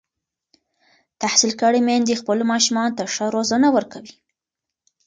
[1.21, 4.13] تحصیل کړې میندې خپلو ماشومانو ته ښه روزنه ورکوي.